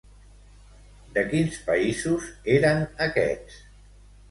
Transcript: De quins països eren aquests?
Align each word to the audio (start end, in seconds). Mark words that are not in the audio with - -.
De 1.17 1.25
quins 1.33 1.59
països 1.67 2.33
eren 2.57 2.83
aquests? 3.11 3.63